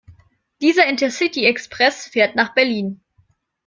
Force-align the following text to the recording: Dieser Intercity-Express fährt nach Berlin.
Dieser 0.63 0.87
Intercity-Express 0.87 2.07
fährt 2.07 2.35
nach 2.35 2.55
Berlin. 2.55 3.01